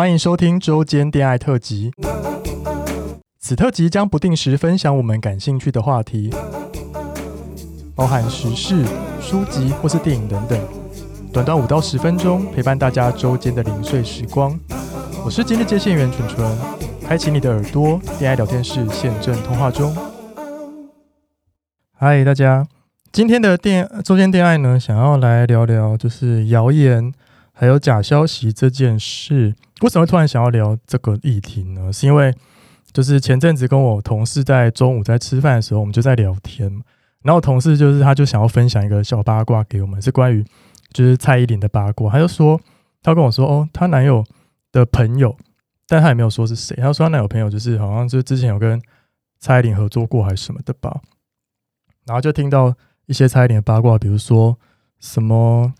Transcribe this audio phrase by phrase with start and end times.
[0.00, 1.92] 欢迎收听周间恋爱特辑。
[3.38, 6.32] 此特辑将不定时分享我们感兴趣的话题，
[7.94, 8.82] 包含时事、
[9.20, 10.58] 书籍或是电影等等。
[11.30, 14.58] 短短五到十分钟，陪伴大家周间的零碎时光。
[15.22, 16.58] 我是今日接线员纯纯，
[17.06, 19.94] 开启你的耳朵，恋爱聊天室现正通话中。
[21.94, 22.66] 嗨，大家，
[23.12, 27.12] 今天的电周间恋爱呢，想要来聊聊就是谣言
[27.60, 29.54] 还有假消息这件事。
[29.82, 31.92] 为什么突然想要聊这个议题呢？
[31.92, 32.34] 是因为
[32.90, 36.82] 就是前阵子跟我同事在中午在吃饭的时候，我们就在聊天，
[37.20, 40.42] 然后同事就是他就想要分享一个小八卦给我们，是关于
[40.94, 42.10] 就是蔡依林的八卦。
[42.10, 42.58] 他就说
[43.02, 44.24] 他跟我说哦，她男友
[44.72, 45.36] 的朋友，
[45.86, 46.74] 但他也没有说是谁。
[46.76, 48.80] 他说他男友朋友就是好像就是之前有跟
[49.38, 50.98] 蔡依林合作过还是什么的吧。
[52.06, 52.74] 然后就听到
[53.04, 54.58] 一些蔡依林的八卦，比如说
[54.98, 55.74] 什么，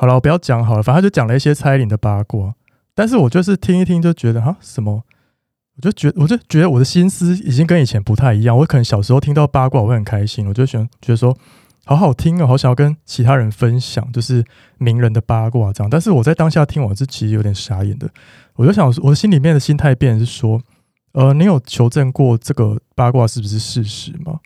[0.00, 2.54] 好了，我不要讲好了，反正就讲了一些蔡依林的八卦。
[2.94, 5.02] 但是我就是听一听就觉得哈什么，
[5.74, 8.56] 我就觉我就觉得我的心思已经跟以前不太一样。
[8.56, 11.36] 我可能小时候听到八卦我会很开心，我就喜欢觉得说
[11.84, 14.44] 好好听哦，好想要跟其他人分享，就是
[14.78, 15.90] 名人的八卦这样。
[15.90, 18.08] 但是我在当下听我是其实有点傻眼的，
[18.54, 20.62] 我就想我心里面的心态变是说，
[21.10, 24.38] 呃，你有求证过这个八卦是不是事实吗？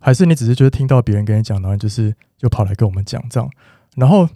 [0.00, 3.50] 还是你只是觉得听到别人跟你讲，然后就是就跑来跟我们讲这样？
[3.96, 4.28] 然后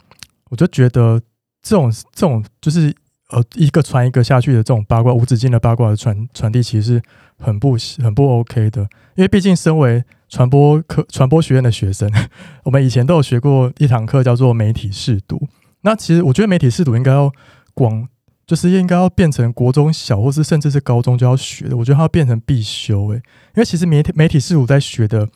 [0.53, 1.19] 我就觉得
[1.63, 2.95] 这种这种就是。
[3.33, 7.01] 呃，一个传一个下去的这种八卦，无止境的八卦的传传递，其实
[7.39, 8.83] 很不很不 OK 的。
[9.15, 12.13] 因为毕竟身为传播科传播学院的学生，
[12.65, 15.49] 我们以前都有学过一堂课叫做媒体试读。
[15.81, 17.33] 那其实我觉得媒体试读应该要
[17.73, 18.07] 广，
[18.47, 21.77] 就是应该要变成国中小，或是甚至是高中就要学的。
[21.79, 23.23] 我觉得它要变成必修诶，因
[23.55, 25.27] 为其实媒体媒体试读在学的，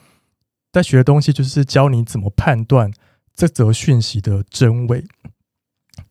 [0.70, 2.92] 在学的东西就是教你怎么判断
[3.36, 5.04] 这则讯息的真伪。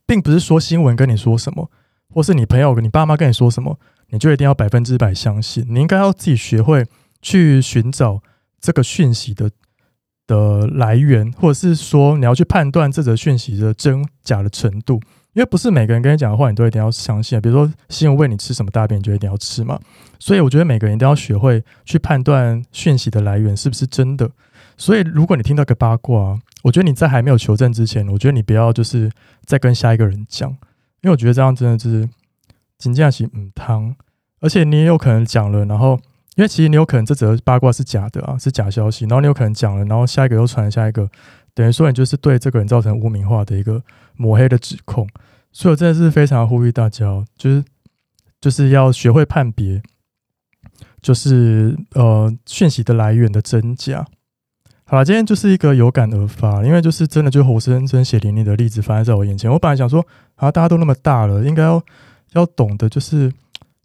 [0.06, 1.68] 并不是说新闻跟你说什么，
[2.14, 3.76] 或是你朋友、你爸妈跟你说什么，
[4.10, 5.66] 你就一定要百分之百相信。
[5.68, 6.86] 你应该要自己学会
[7.20, 8.22] 去寻找
[8.60, 9.50] 这个讯息的
[10.28, 15.00] 的来源，或者是说你要去判断这则讯息的真假的程度。
[15.32, 17.38] 因为不是每个人跟你讲的话，你都一定要相信。
[17.40, 19.78] 比如说新闻问你吃什么大便，你就一定要吃嘛。
[20.18, 24.30] 所以我觉得每个人一定要学会去判断讯息的来源是不是真的。
[24.76, 29.10] 所以如果你听到个八卦，我觉得你在还没有求证之前，我觉得你不要就是
[29.44, 32.08] 再跟下一个人讲，因为我觉得这样真的是
[32.78, 33.94] 紧张型嗯汤，
[34.40, 35.98] 而且你也有可能讲了，然后
[36.36, 41.08] 因为其实你有可能这则八卦是假的啊，是假消息，然后你有可能讲了，然后下一个又传下一个。
[41.54, 43.82] 等于说，你就是对这个人造成污名化的一个
[44.14, 45.08] 抹黑的指控，
[45.52, 47.64] 所以我真的是非常呼吁大家，就是
[48.42, 49.80] 就是要学会判别，
[51.00, 54.06] 就是呃讯息的来源的真假。
[54.88, 59.50] 好了，今天就是一个有感而发，因为就是真的就活生生血淋淋的例子发生在我眼前。
[59.50, 61.82] 我本来想说，啊，大家都那么大了，应该要
[62.34, 63.32] 要懂得，就是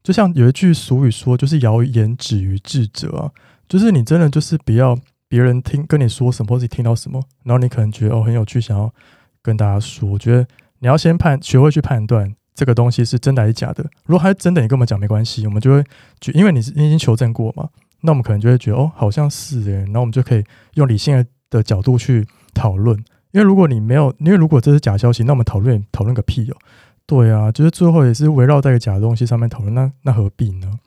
[0.04, 3.32] 就像有一句俗语说，就是谣言止于智者啊，
[3.68, 4.98] 就是你真的就是不要。
[5.32, 8.94] 别人听跟你说什么，或者听到什么，然后你可能觉得哦很有趣，想要
[9.42, 10.10] 跟大家说。
[10.10, 10.46] 我觉得
[10.80, 13.82] 你要先判，学会去判断这个东西是真的还是假的。
[14.04, 15.82] 如果还是真的，你跟我们讲没关系，我们就会
[16.20, 17.70] 觉，因为你是你已经求证过嘛，
[18.02, 22.98] 那我们可能就会觉得哦好像是诶，然后我们就可以用理性的角度去讨论。
[23.32, 26.58] 因为如果你没有，因为如果这是假消息，那我们讨论讨论个屁哦。
[27.06, 30.80] 对啊，就是最后也是围绕在个假的东西上面讨论，那那何必呢？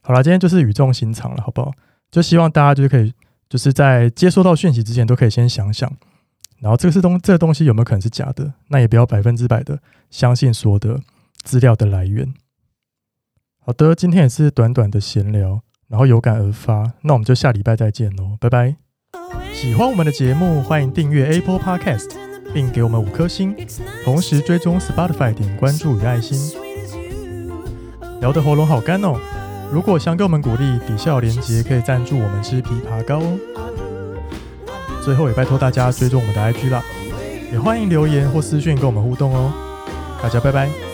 [0.00, 1.72] 好了，今天就是语重心长了，好不好？
[2.10, 3.12] 就希望大家就是可以。
[3.48, 5.88] 就是在接收到讯息之前，都可以先想想，
[6.58, 8.52] 然后这个是东这个东西有没有可能是假的？
[8.70, 9.78] 那也不要百分之百的
[10.10, 11.00] 相信所有的
[11.44, 12.34] 资料的来源。
[13.60, 18.76] 好的，今天也是短短的闲聊，然后有感而发，那我们就下礼拜再见喽，拜拜！
[19.52, 22.10] 喜欢我们的节目，欢迎订阅 Apple Podcast，
[22.52, 23.54] 并给我们五颗星，
[24.04, 26.58] 同时追踪 Spotify 点关注与爱心。
[28.20, 29.14] 聊得喉咙好干哦。
[29.72, 33.38] 如果想给我们鼓励，底下有连结可以赞助我们吃枇杷膏哦。
[35.04, 36.82] 最后也拜托大家追踪我们的 IG 啦，
[37.52, 39.52] 也欢迎留言或私讯跟我们互动哦。
[40.22, 40.85] 大家拜拜。